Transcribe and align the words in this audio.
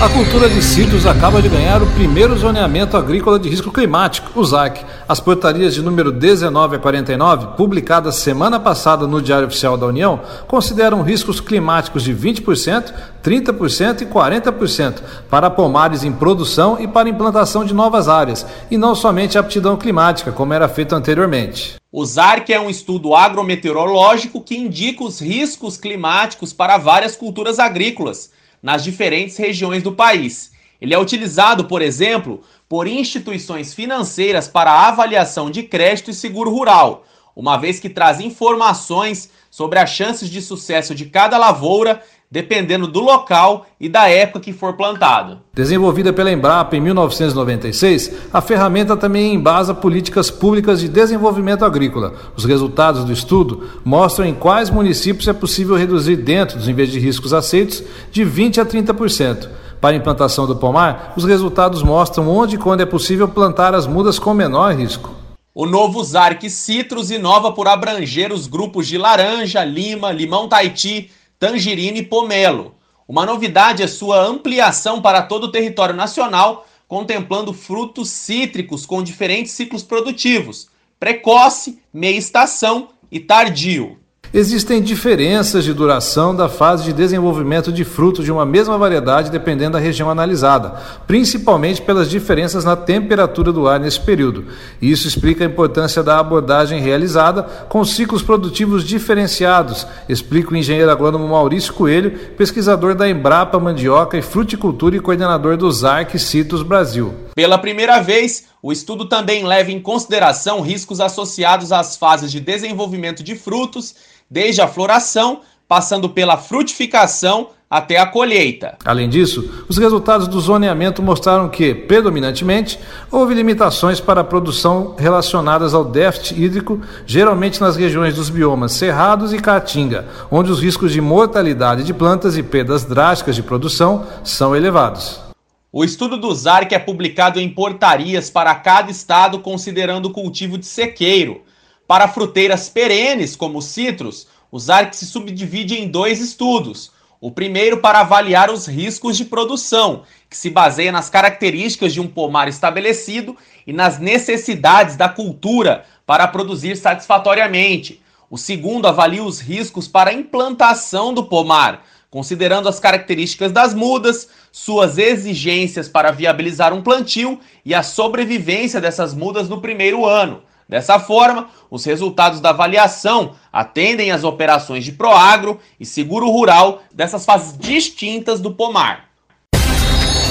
A 0.00 0.08
cultura 0.08 0.48
de 0.48 0.62
cítricos 0.62 1.04
acaba 1.04 1.42
de 1.42 1.48
ganhar 1.50 1.82
o 1.82 1.86
primeiro 1.92 2.34
zoneamento 2.34 2.96
agrícola 2.96 3.38
de 3.38 3.50
risco 3.50 3.70
climático, 3.70 4.30
o 4.34 4.42
ZAC. 4.42 4.82
As 5.06 5.20
portarias 5.20 5.74
de 5.74 5.82
número 5.82 6.10
19 6.10 6.76
a 6.76 6.78
49, 6.78 7.48
publicadas 7.54 8.14
semana 8.14 8.58
passada 8.58 9.06
no 9.06 9.20
Diário 9.20 9.46
Oficial 9.46 9.76
da 9.76 9.84
União, 9.84 10.22
consideram 10.48 11.02
riscos 11.02 11.38
climáticos 11.38 12.02
de 12.02 12.14
20%, 12.14 12.94
30% 13.22 14.00
e 14.00 14.06
40% 14.06 15.02
para 15.28 15.50
pomares 15.50 16.02
em 16.02 16.12
produção 16.12 16.78
e 16.80 16.88
para 16.88 17.10
implantação 17.10 17.62
de 17.62 17.74
novas 17.74 18.08
áreas, 18.08 18.46
e 18.70 18.78
não 18.78 18.94
somente 18.94 19.36
aptidão 19.36 19.76
climática, 19.76 20.32
como 20.32 20.54
era 20.54 20.66
feito 20.66 20.94
anteriormente. 20.94 21.74
O 21.92 22.06
ZARC 22.06 22.48
é 22.48 22.58
um 22.58 22.70
estudo 22.70 23.14
agrometeorológico 23.14 24.40
que 24.40 24.56
indica 24.56 25.04
os 25.04 25.20
riscos 25.20 25.76
climáticos 25.76 26.54
para 26.54 26.78
várias 26.78 27.16
culturas 27.16 27.58
agrícolas 27.58 28.30
nas 28.62 28.84
diferentes 28.84 29.36
regiões 29.36 29.82
do 29.82 29.92
país. 29.92 30.52
Ele 30.80 30.94
é 30.94 30.98
utilizado, 30.98 31.66
por 31.66 31.82
exemplo, 31.82 32.42
por 32.68 32.86
instituições 32.86 33.74
financeiras 33.74 34.48
para 34.48 34.88
avaliação 34.88 35.50
de 35.50 35.62
crédito 35.62 36.10
e 36.10 36.14
seguro 36.14 36.50
rural, 36.50 37.04
uma 37.36 37.56
vez 37.56 37.78
que 37.78 37.90
traz 37.90 38.20
informações 38.20 39.30
sobre 39.50 39.78
as 39.78 39.90
chances 39.90 40.28
de 40.28 40.40
sucesso 40.40 40.94
de 40.94 41.06
cada 41.06 41.36
lavoura, 41.36 42.00
dependendo 42.30 42.86
do 42.86 43.00
local 43.00 43.66
e 43.80 43.88
da 43.88 44.08
época 44.08 44.38
que 44.38 44.52
for 44.52 44.74
plantado. 44.74 45.40
Desenvolvida 45.52 46.12
pela 46.12 46.30
Embrapa 46.30 46.76
em 46.76 46.80
1996, 46.80 48.12
a 48.32 48.40
ferramenta 48.40 48.96
também 48.96 49.34
embasa 49.34 49.74
políticas 49.74 50.30
públicas 50.30 50.80
de 50.80 50.88
desenvolvimento 50.88 51.64
agrícola. 51.64 52.14
Os 52.36 52.44
resultados 52.44 53.04
do 53.04 53.12
estudo 53.12 53.68
mostram 53.84 54.24
em 54.24 54.34
quais 54.34 54.70
municípios 54.70 55.26
é 55.26 55.32
possível 55.32 55.74
reduzir 55.74 56.16
dentro 56.16 56.56
dos 56.56 56.68
níveis 56.68 56.92
de 56.92 57.00
riscos 57.00 57.34
aceitos 57.34 57.82
de 58.12 58.24
20 58.24 58.60
a 58.60 58.64
30%. 58.64 59.48
Para 59.80 59.96
a 59.96 59.98
implantação 59.98 60.46
do 60.46 60.54
pomar, 60.54 61.14
os 61.16 61.24
resultados 61.24 61.82
mostram 61.82 62.28
onde 62.28 62.54
e 62.54 62.58
quando 62.58 62.82
é 62.82 62.86
possível 62.86 63.26
plantar 63.26 63.74
as 63.74 63.86
mudas 63.86 64.18
com 64.18 64.32
menor 64.34 64.74
risco. 64.74 65.19
O 65.60 65.66
novo 65.66 66.02
Zarc 66.02 66.48
Citrus 66.48 67.10
inova 67.10 67.52
por 67.52 67.68
abranger 67.68 68.32
os 68.32 68.46
grupos 68.46 68.88
de 68.88 68.96
laranja, 68.96 69.62
lima, 69.62 70.10
limão 70.10 70.48
Tahiti, 70.48 71.10
tangerina 71.38 71.98
e 71.98 72.02
pomelo. 72.02 72.74
Uma 73.06 73.26
novidade 73.26 73.82
é 73.82 73.86
sua 73.86 74.24
ampliação 74.24 75.02
para 75.02 75.20
todo 75.20 75.44
o 75.44 75.52
território 75.52 75.94
nacional, 75.94 76.66
contemplando 76.88 77.52
frutos 77.52 78.08
cítricos 78.08 78.86
com 78.86 79.02
diferentes 79.02 79.52
ciclos 79.52 79.82
produtivos: 79.82 80.70
precoce, 80.98 81.78
meia 81.92 82.16
estação 82.16 82.88
e 83.12 83.20
tardio. 83.20 83.99
Existem 84.32 84.80
diferenças 84.80 85.64
de 85.64 85.74
duração 85.74 86.32
da 86.32 86.48
fase 86.48 86.84
de 86.84 86.92
desenvolvimento 86.92 87.72
de 87.72 87.82
frutos 87.82 88.24
de 88.24 88.30
uma 88.30 88.46
mesma 88.46 88.78
variedade 88.78 89.28
dependendo 89.28 89.72
da 89.72 89.80
região 89.80 90.08
analisada, 90.08 90.74
principalmente 91.04 91.82
pelas 91.82 92.08
diferenças 92.08 92.64
na 92.64 92.76
temperatura 92.76 93.50
do 93.52 93.66
ar 93.66 93.80
nesse 93.80 93.98
período. 93.98 94.44
Isso 94.80 95.08
explica 95.08 95.42
a 95.42 95.48
importância 95.48 96.00
da 96.00 96.20
abordagem 96.20 96.80
realizada 96.80 97.42
com 97.68 97.84
ciclos 97.84 98.22
produtivos 98.22 98.84
diferenciados, 98.84 99.84
explica 100.08 100.54
o 100.54 100.56
engenheiro 100.56 100.92
agrônomo 100.92 101.26
Maurício 101.26 101.74
Coelho, 101.74 102.12
pesquisador 102.36 102.94
da 102.94 103.10
Embrapa 103.10 103.58
Mandioca 103.58 104.16
e 104.16 104.22
Fruticultura 104.22 104.94
e 104.94 105.00
coordenador 105.00 105.56
do 105.56 105.68
ZARC 105.72 106.16
Citos 106.20 106.62
Brasil. 106.62 107.12
Pela 107.34 107.58
primeira 107.58 108.00
vez, 108.00 108.44
o 108.62 108.72
estudo 108.72 109.06
também 109.06 109.44
leva 109.44 109.70
em 109.70 109.80
consideração 109.80 110.60
riscos 110.60 111.00
associados 111.00 111.72
às 111.72 111.96
fases 111.96 112.30
de 112.30 112.40
desenvolvimento 112.40 113.22
de 113.22 113.34
frutos 113.34 113.94
desde 114.30 114.60
a 114.60 114.68
floração, 114.68 115.40
passando 115.66 116.08
pela 116.08 116.36
frutificação 116.36 117.48
até 117.70 117.98
a 117.98 118.06
colheita. 118.06 118.76
Além 118.84 119.08
disso, 119.08 119.64
os 119.68 119.78
resultados 119.78 120.26
do 120.26 120.40
zoneamento 120.40 121.00
mostraram 121.00 121.48
que, 121.48 121.72
predominantemente, 121.72 122.78
houve 123.12 123.32
limitações 123.32 124.00
para 124.00 124.22
a 124.22 124.24
produção 124.24 124.96
relacionadas 124.98 125.72
ao 125.72 125.84
déficit 125.84 126.42
hídrico, 126.42 126.80
geralmente 127.06 127.60
nas 127.60 127.76
regiões 127.76 128.16
dos 128.16 128.28
biomas 128.28 128.72
Cerrados 128.72 129.32
e 129.32 129.38
Caatinga, 129.38 130.08
onde 130.32 130.50
os 130.50 130.60
riscos 130.60 130.92
de 130.92 131.00
mortalidade 131.00 131.84
de 131.84 131.94
plantas 131.94 132.36
e 132.36 132.42
perdas 132.42 132.84
drásticas 132.84 133.36
de 133.36 133.42
produção 133.42 134.04
são 134.24 134.56
elevados. 134.56 135.29
O 135.72 135.84
estudo 135.84 136.16
do 136.16 136.34
ZARC 136.34 136.72
é 136.74 136.80
publicado 136.80 137.38
em 137.38 137.48
portarias 137.48 138.28
para 138.28 138.52
cada 138.56 138.90
estado, 138.90 139.38
considerando 139.38 140.06
o 140.06 140.12
cultivo 140.12 140.58
de 140.58 140.66
sequeiro. 140.66 141.44
Para 141.86 142.08
fruteiras 142.08 142.68
perenes, 142.68 143.36
como 143.36 143.62
citros, 143.62 144.26
o 144.50 144.58
ZARC 144.58 144.96
se 144.96 145.06
subdivide 145.06 145.76
em 145.76 145.86
dois 145.86 146.20
estudos. 146.20 146.90
O 147.20 147.30
primeiro 147.30 147.76
para 147.76 148.00
avaliar 148.00 148.50
os 148.50 148.66
riscos 148.66 149.16
de 149.16 149.24
produção, 149.24 150.02
que 150.28 150.36
se 150.36 150.50
baseia 150.50 150.90
nas 150.90 151.08
características 151.08 151.92
de 151.92 152.00
um 152.00 152.08
pomar 152.08 152.48
estabelecido 152.48 153.36
e 153.64 153.72
nas 153.72 154.00
necessidades 154.00 154.96
da 154.96 155.08
cultura 155.08 155.84
para 156.04 156.26
produzir 156.26 156.76
satisfatoriamente. 156.76 158.02
O 158.28 158.36
segundo 158.36 158.88
avalia 158.88 159.22
os 159.22 159.38
riscos 159.38 159.86
para 159.86 160.10
a 160.10 160.14
implantação 160.14 161.14
do 161.14 161.26
pomar, 161.26 161.84
considerando 162.10 162.68
as 162.68 162.80
características 162.80 163.52
das 163.52 163.72
mudas, 163.72 164.28
suas 164.50 164.98
exigências 164.98 165.88
para 165.88 166.10
viabilizar 166.10 166.74
um 166.74 166.82
plantio 166.82 167.38
e 167.64 167.74
a 167.74 167.82
sobrevivência 167.82 168.80
dessas 168.80 169.14
mudas 169.14 169.48
no 169.48 169.60
primeiro 169.60 170.04
ano. 170.04 170.42
Dessa 170.68 171.00
forma, 171.00 171.48
os 171.68 171.84
resultados 171.84 172.40
da 172.40 172.50
avaliação 172.50 173.34
atendem 173.52 174.12
às 174.12 174.22
operações 174.22 174.84
de 174.84 174.92
Proagro 174.92 175.58
e 175.80 175.86
seguro 175.86 176.30
rural 176.30 176.82
dessas 176.92 177.24
fases 177.24 177.58
distintas 177.58 178.40
do 178.40 178.52
pomar. 178.52 179.06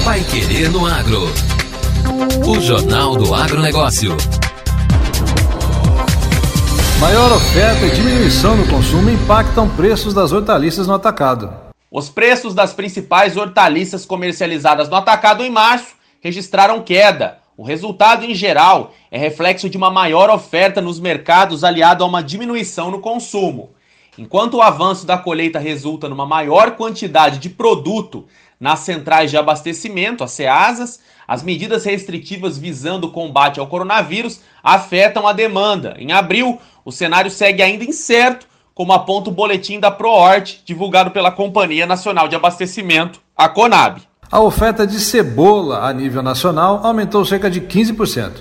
Vai 0.03 0.23
querer 0.23 0.69
no 0.69 0.85
agro. 0.85 1.23
O 2.47 2.59
Jornal 2.61 3.17
do 3.17 3.33
Agronegócio. 3.33 4.15
Maior 7.01 7.31
oferta 7.33 7.85
e 7.85 7.91
diminuição 7.91 8.57
no 8.57 8.67
consumo 8.67 9.09
impactam 9.09 9.69
preços 9.69 10.13
das 10.13 10.31
hortaliças 10.31 10.87
no 10.87 10.93
atacado. 10.93 11.68
Os 11.91 12.07
preços 12.07 12.53
das 12.53 12.71
principais 12.71 13.35
hortaliças 13.35 14.05
comercializadas 14.05 14.89
no 14.89 14.95
atacado 14.95 15.43
em 15.43 15.49
março 15.49 15.95
registraram 16.21 16.83
queda. 16.83 17.39
O 17.57 17.63
resultado, 17.63 18.23
em 18.23 18.35
geral, 18.35 18.93
é 19.09 19.17
reflexo 19.17 19.69
de 19.69 19.75
uma 19.75 19.89
maior 19.89 20.29
oferta 20.29 20.81
nos 20.81 20.99
mercados 20.99 21.63
aliado 21.63 22.03
a 22.03 22.07
uma 22.07 22.21
diminuição 22.21 22.91
no 22.91 22.99
consumo. 22.99 23.71
Enquanto 24.19 24.55
o 24.55 24.61
avanço 24.61 25.05
da 25.05 25.17
colheita 25.17 25.57
resulta 25.57 26.07
numa 26.07 26.25
maior 26.25 26.75
quantidade 26.75 27.39
de 27.39 27.49
produto 27.49 28.27
nas 28.59 28.79
centrais 28.79 29.31
de 29.31 29.37
abastecimento, 29.37 30.23
as 30.23 30.31
CEASAS, 30.31 30.99
as 31.27 31.41
medidas 31.41 31.85
restritivas 31.85 32.57
visando 32.57 33.07
o 33.07 33.11
combate 33.11 33.59
ao 33.59 33.67
coronavírus 33.67 34.41
afetam 34.63 35.27
a 35.27 35.33
demanda. 35.33 35.95
Em 35.97 36.11
abril, 36.11 36.59
o 36.83 36.91
cenário 36.91 37.31
segue 37.31 37.63
ainda 37.63 37.83
incerto, 37.83 38.47
como 38.79 38.93
aponta 38.93 39.29
o 39.29 39.33
boletim 39.33 39.77
da 39.77 39.91
ProHort, 39.91 40.61
divulgado 40.63 41.11
pela 41.11 41.29
Companhia 41.29 41.85
Nacional 41.85 42.29
de 42.29 42.37
Abastecimento, 42.37 43.19
a 43.35 43.49
Conab. 43.49 44.01
A 44.31 44.39
oferta 44.39 44.87
de 44.87 45.01
cebola 45.01 45.85
a 45.85 45.91
nível 45.91 46.23
nacional 46.23 46.79
aumentou 46.81 47.25
cerca 47.25 47.49
de 47.49 47.59
15%, 47.59 48.35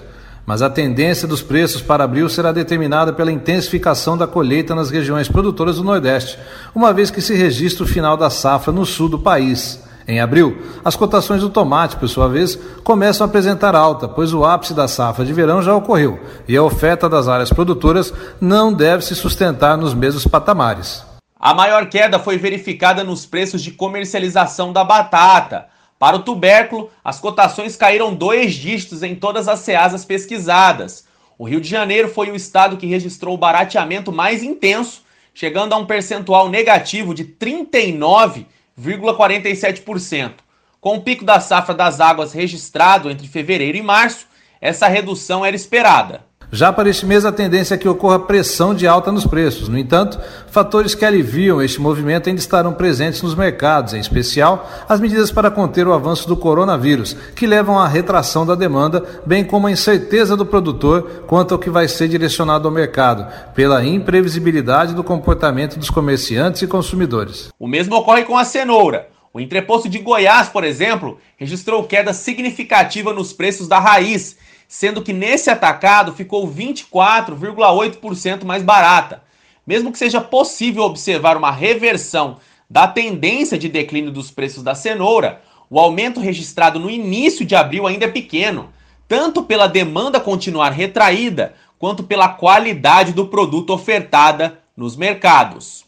mas 0.47 0.63
a 0.63 0.71
tendência 0.71 1.27
dos 1.27 1.43
preços 1.43 1.83
para 1.83 2.05
abril 2.05 2.29
será 2.29 2.53
determinada 2.53 3.13
pela 3.13 3.33
intensificação 3.33 4.17
da 4.17 4.29
colheita 4.29 4.77
nas 4.77 4.91
regiões 4.91 5.27
produtoras 5.27 5.75
do 5.75 5.83
Nordeste, 5.83 6.39
uma 6.73 6.93
vez 6.93 7.11
que 7.11 7.21
se 7.21 7.35
registra 7.35 7.83
o 7.83 7.89
final 7.89 8.17
da 8.17 8.31
safra 8.31 8.73
no 8.73 8.87
sul 8.87 9.09
do 9.09 9.19
país. 9.19 9.83
Em 10.09 10.21
abril, 10.21 10.63
as 10.83 10.97
cotações 10.97 11.43
do 11.43 11.51
tomate, 11.51 11.97
por 11.97 12.09
sua 12.09 12.31
vez, 12.31 12.59
começam 12.83 13.27
a 13.27 13.29
apresentar 13.29 13.77
alta, 13.77 14.09
pois 14.09 14.33
o 14.33 14.43
ápice 14.43 14.73
da 14.73 14.89
safra 14.89 15.23
de 15.23 15.35
verão 15.35 15.61
já 15.61 15.77
ocorreu 15.77 16.19
e 16.49 16.57
a 16.57 16.63
oferta 16.63 17.11
das 17.11 17.29
áreas 17.29 17.53
produtoras 17.53 18.11
não 18.41 18.73
deve 18.73 19.05
se 19.05 19.15
sustentar 19.15 19.77
nos 19.77 19.93
mesmos 19.93 20.27
patamares. 20.27 21.05
A 21.39 21.53
maior 21.53 21.91
queda 21.91 22.19
foi 22.19 22.39
verificada 22.39 23.05
nos 23.05 23.27
preços 23.27 23.63
de 23.63 23.71
comercialização 23.71 24.73
da 24.73 24.83
batata. 24.83 25.67
Para 25.99 26.17
o 26.17 26.23
tubérculo, 26.23 26.89
as 27.05 27.21
cotações 27.21 27.77
caíram 27.77 28.15
dois 28.15 28.55
dígitos 28.55 29.03
em 29.03 29.15
todas 29.15 29.47
as 29.47 29.59
ceasas 29.59 30.07
pesquisadas. 30.07 31.05
O 31.39 31.47
Rio 31.47 31.61
de 31.61 31.69
Janeiro 31.69 32.09
foi 32.09 32.31
o 32.31 32.35
estado 32.35 32.79
que 32.79 32.87
registrou 32.87 33.35
o 33.35 33.39
barateamento 33.39 34.11
mais 34.11 34.43
intenso, 34.43 35.03
chegando 35.35 35.75
a 35.75 35.77
um 35.77 35.85
percentual 35.85 36.49
negativo 36.49 37.13
de 37.13 37.25
39 37.25 38.47
0,47%. 38.81 40.35
Com 40.81 40.97
o 40.97 41.03
pico 41.03 41.25
da 41.25 41.41
safra 41.41 41.75
das 41.75 42.01
águas 42.01 42.33
registrado 42.33 43.11
entre 43.11 43.27
fevereiro 43.27 43.77
e 43.77 43.83
março, 43.83 44.27
essa 44.61 44.87
redução 44.87 45.45
era 45.45 45.57
esperada. 45.57 46.28
Já 46.51 46.73
para 46.73 46.89
este 46.89 47.05
mês, 47.05 47.27
a 47.27 47.33
tendência 47.33 47.75
é 47.75 47.79
que 47.79 47.89
ocorra 47.89 48.19
pressão 48.19 48.75
de 48.75 48.87
alta 48.87 49.13
nos 49.13 49.27
preços. 49.27 49.69
No 49.69 49.77
entanto, 49.77 50.19
fatores 50.51 50.95
que 50.95 51.05
aliviam 51.05 51.61
este 51.61 51.79
movimento 51.79 52.29
ainda 52.29 52.41
estarão 52.41 52.73
presentes 52.73 53.21
nos 53.21 53.35
mercados, 53.35 53.93
em 53.93 54.01
especial 54.01 54.67
as 54.89 54.99
medidas 54.99 55.31
para 55.31 55.51
conter 55.51 55.87
o 55.87 55.93
avanço 55.93 56.27
do 56.27 56.39
coronavírus, 56.39 57.15
que 57.37 57.47
levam 57.47 57.79
à 57.79 57.87
retração 57.87 58.47
da 58.47 58.55
demanda, 58.55 59.05
bem 59.27 59.45
como 59.45 59.67
a 59.67 59.71
incerteza 59.71 60.35
do 60.39 60.47
produtor 60.47 61.25
quanto 61.27 61.53
ao 61.53 61.61
que 61.61 61.69
vai 61.69 61.87
ser 61.87 62.09
direcionado 62.09 62.67
ao 62.67 62.73
mercado, 62.73 63.27
pela 63.55 63.85
imprevisibilidade 63.85 64.95
do 64.95 65.05
comportamento 65.05 65.79
dos 65.79 65.91
comerciantes 65.91 66.63
e 66.63 66.67
consumidores. 66.67 67.51
O 67.59 67.69
mesmo 67.69 67.95
ocorre 67.95 68.25
com 68.25 68.39
a 68.39 68.45
cenoura. 68.45 69.09
O 69.35 69.39
entreposto 69.41 69.87
de 69.87 69.99
Goiás, 69.99 70.49
por 70.49 70.65
exemplo, 70.65 71.19
registrou 71.37 71.85
queda 71.85 72.15
significativa 72.15 73.13
nos 73.13 73.35
preços 73.35 73.69
da 73.69 73.79
raiz 73.79 74.37
sendo 74.69 75.03
que 75.03 75.15
nesse 75.15 75.49
atacado 75.49 76.13
ficou 76.13 76.47
24,8% 76.47 78.45
mais 78.45 78.63
barata. 78.63 79.23
Mesmo 79.67 79.91
que 79.91 79.99
seja 79.99 80.21
possível 80.21 80.85
observar 80.85 81.37
uma 81.37 81.51
reversão 81.51 82.37
da 82.69 82.87
tendência 82.87 83.59
de 83.59 83.69
declínio 83.69 84.13
dos 84.13 84.31
preços 84.31 84.63
da 84.63 84.75
cenoura, 84.75 85.41
o 85.71 85.81
aumento 85.81 86.21
registrado 86.21 86.79
no 86.79 86.91
início 86.91 87.45
de 87.45 87.57
abril 87.57 87.87
ainda 87.87 88.05
é 88.05 88.09
pequeno, 88.09 88.69
tanto 89.07 89.43
pela 89.43 89.67
demanda 89.67 90.21
continuar 90.21 90.71
retraída, 90.71 91.55
quanto 91.79 92.03
pela 92.03 92.29
qualidade 92.29 93.13
do 93.13 93.27
produto 93.27 93.71
ofertada 93.71 94.59
nos 94.77 94.97
mercados. 94.97 95.85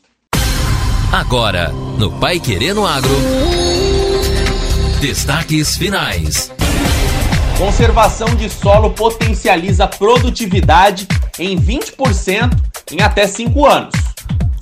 Agora, 1.12 1.71
no 1.99 2.12
Pai 2.19 2.38
Querendo 2.38 2.87
Agro, 2.87 3.11
destaques 5.00 5.77
finais. 5.77 6.53
Conservação 7.61 8.35
de 8.37 8.49
solo 8.49 8.89
potencializa 8.89 9.85
a 9.85 9.87
produtividade 9.87 11.07
em 11.39 11.59
20% 11.61 12.51
em 12.91 13.03
até 13.03 13.27
5 13.27 13.67
anos. 13.67 13.93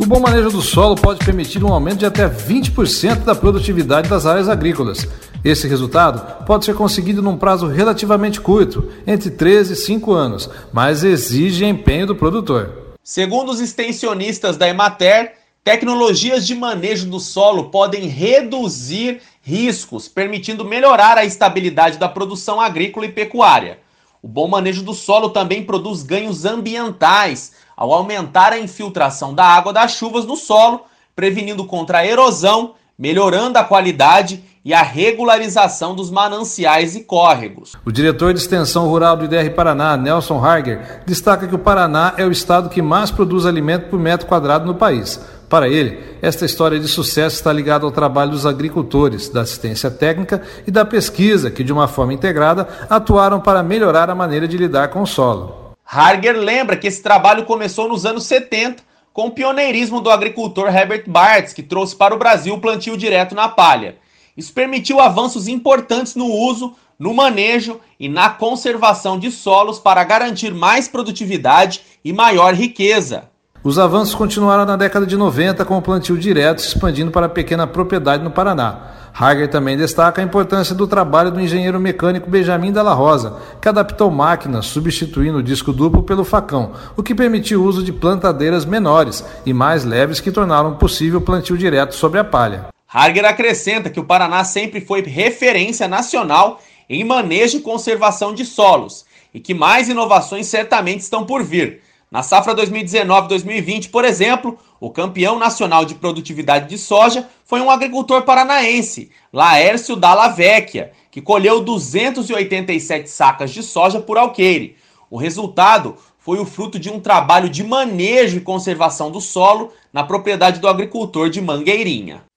O 0.01 0.05
bom 0.05 0.19
manejo 0.19 0.51
do 0.51 0.61
solo 0.61 0.97
pode 0.97 1.25
permitir 1.25 1.63
um 1.63 1.73
aumento 1.73 1.99
de 1.99 2.07
até 2.07 2.29
20% 2.29 3.19
da 3.19 3.37
produtividade 3.37 4.09
das 4.09 4.27
áreas 4.27 4.49
agrícolas. 4.49 5.07
Esse 5.45 5.69
resultado 5.69 6.45
pode 6.45 6.65
ser 6.65 6.75
conseguido 6.75 7.23
num 7.23 7.37
prazo 7.37 7.69
relativamente 7.69 8.41
curto, 8.41 8.91
entre 9.07 9.31
3 9.31 9.71
e 9.71 9.77
5 9.77 10.13
anos, 10.13 10.51
mas 10.73 11.05
exige 11.05 11.65
empenho 11.65 12.05
do 12.05 12.17
produtor. 12.17 12.97
Segundo 13.05 13.53
os 13.53 13.61
extensionistas 13.61 14.57
da 14.57 14.69
Emater, 14.69 15.35
tecnologias 15.63 16.45
de 16.45 16.57
manejo 16.57 17.07
do 17.07 17.21
solo 17.21 17.71
podem 17.71 18.09
reduzir 18.09 19.21
riscos, 19.49 20.09
permitindo 20.09 20.63
melhorar 20.63 21.17
a 21.17 21.25
estabilidade 21.25 21.97
da 21.97 22.07
produção 22.07 22.61
agrícola 22.61 23.07
e 23.07 23.13
pecuária. 23.13 23.79
O 24.23 24.29
bom 24.29 24.47
manejo 24.47 24.83
do 24.83 24.93
solo 24.93 25.31
também 25.31 25.63
produz 25.63 26.03
ganhos 26.03 26.45
ambientais 26.45 27.53
ao 27.75 27.91
aumentar 27.95 28.53
a 28.53 28.59
infiltração 28.59 29.33
da 29.33 29.47
água 29.47 29.73
das 29.73 29.93
chuvas 29.93 30.27
no 30.27 30.37
solo, 30.37 30.83
prevenindo 31.17 31.65
contra 31.65 31.99
a 31.99 32.07
erosão, 32.07 32.75
melhorando 32.99 33.59
a 33.59 33.65
qualidade 33.65 34.45
e 34.63 34.75
a 34.75 34.83
regularização 34.83 35.95
dos 35.95 36.11
mananciais 36.11 36.95
e 36.95 37.05
córregos. 37.05 37.73
O 37.87 37.93
diretor 37.93 38.35
de 38.35 38.41
extensão 38.41 38.87
rural 38.87 39.17
do 39.17 39.25
IDR 39.25 39.55
Paraná, 39.55 39.97
Nelson 39.97 40.45
Harger, 40.45 41.03
destaca 41.07 41.47
que 41.47 41.55
o 41.55 41.59
Paraná 41.59 42.13
é 42.19 42.25
o 42.27 42.31
estado 42.31 42.69
que 42.69 42.83
mais 42.83 43.11
produz 43.11 43.47
alimento 43.47 43.89
por 43.89 43.99
metro 43.99 44.27
quadrado 44.27 44.67
no 44.67 44.75
país. 44.75 45.19
Para 45.49 45.67
ele, 45.67 45.99
esta 46.21 46.45
história 46.45 46.79
de 46.79 46.87
sucesso 46.87 47.37
está 47.37 47.51
ligada 47.51 47.87
ao 47.87 47.91
trabalho 47.91 48.33
dos 48.33 48.45
agricultores, 48.45 49.31
da 49.31 49.41
assistência 49.41 49.91
técnica 49.91 50.43
e 50.67 50.71
da 50.71 50.85
pesquisa, 50.85 51.51
que 51.51 51.65
de 51.65 51.73
uma 51.73 51.89
forma 51.89 52.13
integrada 52.13 52.69
atuaram 52.91 53.41
para 53.41 53.63
melhorar 53.63 54.11
a 54.11 54.15
maneira 54.15 54.47
de 54.47 54.59
lidar 54.59 54.89
com 54.89 55.01
o 55.01 55.07
solo. 55.07 55.75
Harger 55.87 56.37
lembra 56.37 56.77
que 56.77 56.87
esse 56.87 57.03
trabalho 57.03 57.47
começou 57.47 57.89
nos 57.89 58.05
anos 58.05 58.27
70 58.27 58.83
com 59.11 59.29
o 59.29 59.31
pioneirismo 59.31 60.03
do 60.03 60.11
agricultor 60.11 60.69
Herbert 60.69 61.05
Bartz, 61.07 61.55
que 61.55 61.63
trouxe 61.63 61.97
para 61.97 62.15
o 62.15 62.19
Brasil 62.19 62.55
o 62.55 62.61
plantio 62.61 62.97
direto 62.97 63.35
na 63.35 63.49
palha. 63.49 63.97
Isso 64.37 64.53
permitiu 64.53 65.01
avanços 65.01 65.49
importantes 65.49 66.15
no 66.15 66.27
uso, 66.27 66.75
no 66.99 67.15
manejo 67.15 67.81
e 67.99 68.07
na 68.07 68.29
conservação 68.29 69.19
de 69.19 69.31
solos 69.31 69.79
para 69.79 70.05
garantir 70.05 70.53
mais 70.53 70.87
produtividade 70.87 71.81
e 72.05 72.13
maior 72.13 72.53
riqueza. 72.53 73.31
Os 73.63 73.77
avanços 73.77 74.15
continuaram 74.15 74.65
na 74.65 74.77
década 74.77 75.05
de 75.05 75.17
90 75.17 75.65
com 75.65 75.77
o 75.77 75.83
plantio 75.83 76.17
direto 76.17 76.63
se 76.63 76.69
expandindo 76.69 77.11
para 77.11 77.27
a 77.27 77.29
pequena 77.29 77.67
propriedade 77.67 78.23
no 78.23 78.31
Paraná. 78.31 78.93
Hager 79.13 79.49
também 79.49 79.77
destaca 79.77 80.23
a 80.23 80.25
importância 80.25 80.77
do 80.77 80.87
trabalho 80.87 81.33
do 81.33 81.41
engenheiro 81.41 81.81
mecânico 81.81 82.31
Benjamin 82.31 82.71
Dalla 82.71 82.95
Rosa, 82.95 83.37
que 83.61 83.69
adaptou 83.69 84.13
máquinas 84.13 84.67
substituindo 84.67 85.39
o 85.39 85.43
disco 85.43 85.73
duplo 85.73 86.05
pelo 86.05 86.23
facão, 86.23 86.73
o 86.97 87.03
que 87.03 87.17
permitiu 87.17 87.61
o 87.61 87.65
uso 87.65 87.83
de 87.83 87.93
plantadeiras 87.93 88.65
menores 88.65 89.25
e 89.45 89.53
mais 89.53 89.85
leves 89.85 90.21
que 90.21 90.31
tornaram 90.31 90.77
possível 90.77 91.19
o 91.19 91.23
plantio 91.23 91.59
direto 91.59 91.97
sobre 91.97 92.21
a 92.21 92.25
palha. 92.25 92.67
Hager 92.87 93.25
acrescenta 93.25 93.91
que 93.91 93.99
o 93.99 94.05
Paraná 94.05 94.45
sempre 94.45 94.81
foi 94.81 95.03
referência 95.03 95.89
nacional 95.89 96.61
em 96.89 97.03
manejo 97.03 97.57
e 97.57 97.61
conservação 97.61 98.33
de 98.33 98.45
solos 98.45 99.05
e 99.35 99.41
que 99.41 99.53
mais 99.53 99.89
inovações 99.89 100.47
certamente 100.47 101.01
estão 101.01 101.27
por 101.27 101.43
vir 101.43 101.81
na 102.11 102.23
safra 102.23 102.55
2019-2020, 102.55 103.91
por 103.91 104.05
exemplo, 104.05 104.59
o 104.81 104.91
campeão 104.91 105.39
nacional 105.39 105.85
de 105.85 105.95
produtividade 105.95 106.69
de 106.69 106.79
soja 106.79 107.29
foi 107.45 107.61
um 107.61 107.71
agricultor 107.71 108.23
paranaense, 108.23 109.11
Laércio 109.33 109.95
Dalla 109.95 110.29
Vecchia, 110.29 110.93
que 111.11 111.21
colheu 111.21 111.61
287 111.61 113.11
sacas 113.11 113.51
de 113.51 113.63
soja 113.63 114.01
por 114.01 114.17
alqueire. 114.17 114.77
O 115.11 115.19
resultado 115.19 115.97
foi 116.19 116.39
o 116.39 116.47
fruto 116.47 116.79
de 116.79 116.91
um 116.91 117.01
trabalho 117.01 117.49
de 117.49 117.65
manejo 117.65 118.37
e 118.37 118.43
conservação 118.43 119.11
do 119.11 119.21
solo 119.21 119.73
na 119.93 120.05
propriedade 120.05 120.61
do 120.61 120.69
agricultor 120.69 121.29
de 121.29 121.41
Mangueirinha. 121.41 122.28